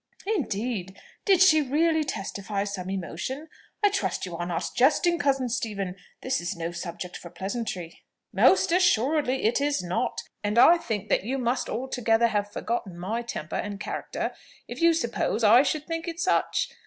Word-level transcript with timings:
"Indeed! 0.25 0.99
Did 1.25 1.43
she 1.43 1.61
really 1.61 2.03
testify 2.03 2.63
some 2.63 2.89
emotion? 2.89 3.49
I 3.83 3.91
trust 3.91 4.25
you 4.25 4.35
are 4.35 4.47
not 4.47 4.71
jesting, 4.75 5.19
cousin 5.19 5.47
Stephen; 5.47 5.95
this 6.21 6.41
is 6.41 6.55
no 6.55 6.71
subject 6.71 7.15
for 7.15 7.29
pleasantry." 7.29 8.01
"Most 8.33 8.71
assuredly 8.71 9.43
it 9.43 9.61
is 9.61 9.83
not! 9.83 10.23
and 10.43 10.57
I 10.57 10.79
think 10.79 11.09
that 11.09 11.23
you 11.23 11.37
must 11.37 11.69
altogether 11.69 12.29
have 12.29 12.51
forgotten 12.51 12.97
my 12.97 13.21
temper 13.21 13.57
and 13.57 13.79
character, 13.79 14.33
if 14.67 14.81
you 14.81 14.95
suppose 14.95 15.43
that 15.43 15.51
I 15.53 15.61
should 15.61 15.85
think 15.85 16.07
it 16.07 16.19
such. 16.19 16.69